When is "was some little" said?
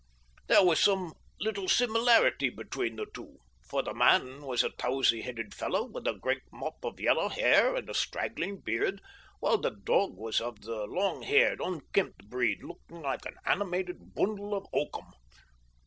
0.65-1.67